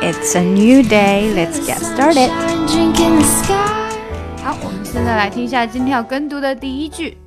[0.00, 1.32] It's a new day.
[1.34, 2.30] Let's get started.
[4.42, 7.18] 好，我们现在来听一下今天要跟读的第一句。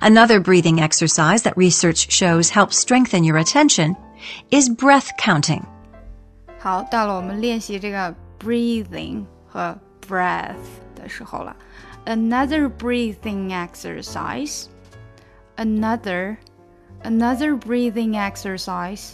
[0.00, 3.96] Another breathing exercise that research shows helps strengthen your attention
[4.50, 5.62] is breath counting.
[6.58, 10.54] 好，到了我们练习这个 breathing 和 breath
[10.94, 11.54] 的时候了。
[12.06, 14.66] Another breathing exercise.
[15.56, 16.38] Another,
[17.04, 19.12] another breathing exercise.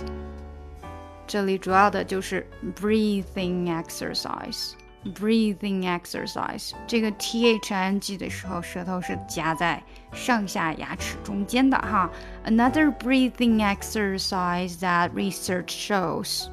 [1.35, 2.47] 这里主要的就是
[2.81, 12.11] breathing exercise。breathing exercise，这个 t h i n g 的时候，舌头是夹在上下牙齿中间的哈。
[12.45, 16.49] Another breathing exercise that research shows。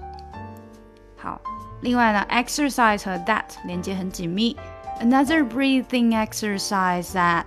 [1.17, 1.41] 好，
[1.81, 4.55] 另外呢，exercise 和 that 连接很紧密。
[5.01, 7.43] Another breathing exercise that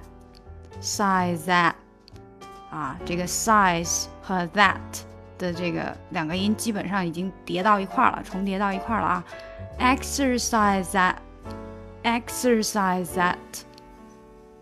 [0.82, 1.72] size that
[2.70, 4.76] 啊，这个 size 和 that
[5.38, 9.24] 的这个两个音基本上已经叠到一块儿了，重叠到一块儿了啊。
[9.78, 11.16] exercise that,
[12.02, 13.36] exercise that,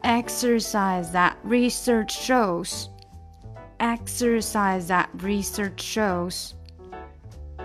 [0.02, 2.88] exercise that research shows,
[3.78, 6.54] exercise that research shows.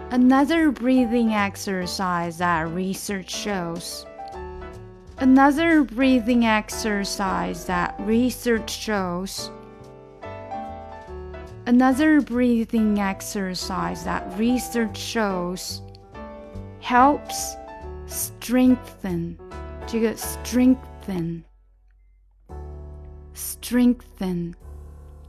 [0.09, 4.05] Another breathing exercise that research shows.
[5.19, 9.51] Another breathing exercise that research shows.
[11.67, 15.81] Another breathing exercise that research shows
[16.81, 17.55] helps
[18.05, 19.37] strengthen
[19.87, 21.43] 这个 strengthen
[23.33, 24.55] strengthen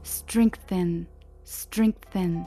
[0.03, 1.07] strengthen
[1.43, 2.45] strengthen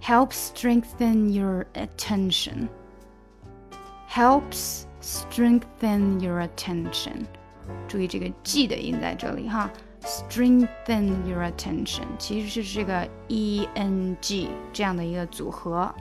[0.00, 2.68] helps strengthen your attention
[4.06, 7.26] helps strengthen your attention
[7.88, 9.70] 注意这个 g 的音在这里哈
[10.04, 15.92] strengthen your attention 其实是这个 e n g 这样的一个组合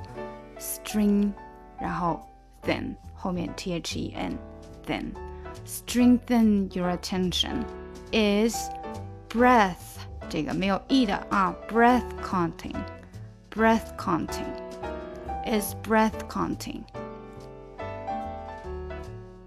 [0.57, 1.31] string
[1.79, 2.19] 然后
[2.63, 4.37] then 后面 t h e n
[4.85, 5.11] then
[5.65, 7.63] strengthen your attention
[8.11, 8.55] is
[9.29, 9.99] breath
[10.29, 12.75] 这个没有 e 的啊 breath counting
[13.51, 14.47] breath counting
[15.45, 16.83] is breath counting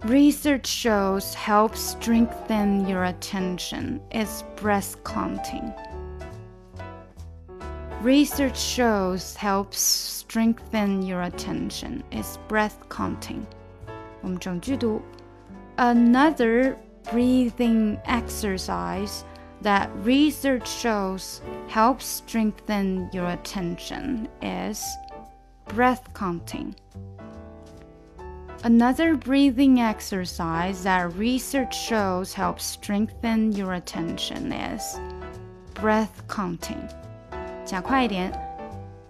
[0.06, 5.72] Research shows help strengthen your attention is breath counting.
[8.02, 13.46] Research shows helps strengthen your attention is breath counting.
[14.22, 15.00] 我们整句读
[15.76, 19.22] Another breathing exercise
[19.62, 24.82] that research shows helps strengthen your attention is
[25.68, 26.74] breath counting.
[28.64, 35.00] Another breathing exercise that research shows helps strengthen your attention is
[35.74, 36.88] breath counting.
[37.64, 38.32] 加快一点。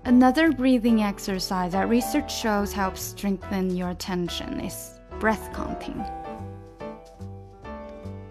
[0.04, 6.02] Another breathing exercise that research shows helps strengthen your attention is breath counting.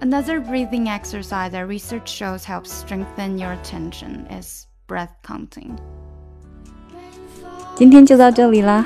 [0.02, 5.78] Another breathing exercise that research shows helps strengthen your attention is breath counting.
[7.76, 8.86] 今天就到这里啦！